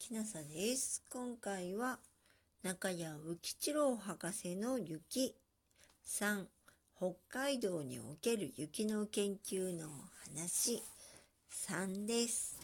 [0.00, 1.02] きなさです。
[1.10, 1.98] 今回は
[2.62, 5.34] 中谷浮吉郎博士の雪
[6.06, 6.46] 3
[6.96, 9.88] 北海道における雪の研究の
[10.26, 10.82] 話
[11.68, 12.58] 3です。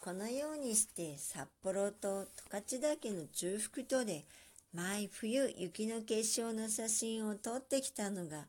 [0.00, 4.24] このようにして札幌と十勝岳の中腹とで
[4.72, 8.44] 毎冬雪の結晶の写真を撮ってきたのが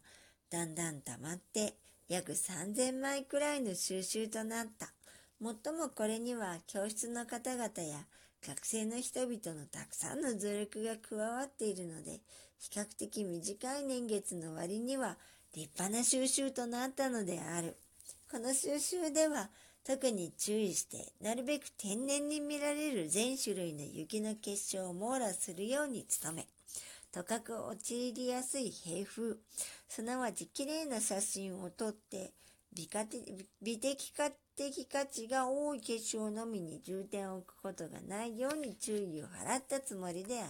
[0.51, 1.73] だんだん溜まって
[2.07, 4.93] 約3000枚くらいの収集となった。
[5.41, 8.05] もっともこれには教室の方々や
[8.47, 12.19] 学生の人々のたくさんの努力が加わっているので、
[12.59, 15.17] 比較的短い年月の割には
[15.55, 17.75] 立派な収集となったのである。
[18.31, 19.49] この収集では
[19.83, 26.45] 特に注意してなるべく天然に見られる全種類の雪の結晶を網羅するように努め、
[27.11, 29.37] とかく陥りやすい平風、
[29.89, 32.31] すなわち綺麗な写真を撮って
[32.73, 32.87] 美
[33.61, 40.49] 美的化的価値が多い結晶のみに重点を置くことがないように注意を払ったつもりである。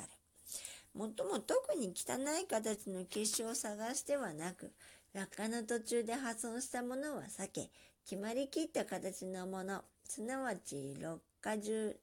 [0.93, 4.71] もっとも特に汚い形の結晶を探してはなく、
[5.13, 7.71] 落下の途中で破損したものは避け、
[8.07, 11.95] 決まりきった形のもの、すなわち六下重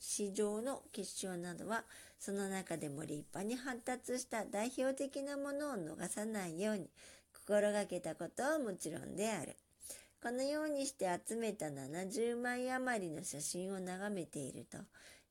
[0.00, 1.84] 市場の結晶などは、
[2.18, 6.90] その中でも立派に発達した代表的なものを逃さないように、
[7.46, 9.54] 心がけたことはもちろんである。
[10.22, 14.78] このようにして集めた70枚余りの写真を眺めていると、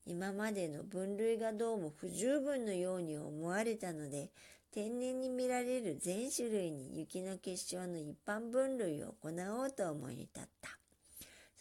[0.05, 4.29] 今までの分類がどうも不十分のように思われたので、
[4.71, 10.82] 天然に見られる全種類に雪の結晶の一般分類を行おうと思い立った。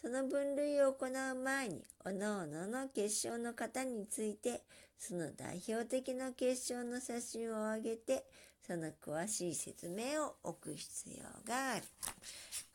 [0.03, 4.61] その分類を行う前に、各々の結晶の型について、
[4.99, 8.25] その代表的な結晶の写真を挙げて、
[8.67, 11.83] その詳しい説明を置く必要がある。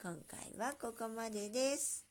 [0.02, 2.06] 今回はここまでです。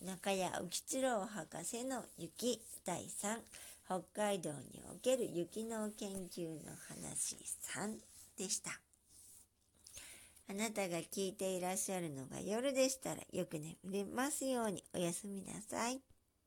[0.00, 3.36] 中谷浮吉郎博士の雪第3
[3.84, 7.98] 北海道における雪の研究の話3
[8.38, 8.70] でした。
[10.48, 16.00] あなたが聞いていらっしゃるのが夜でしたらよく眠れますようにおやすみなさい。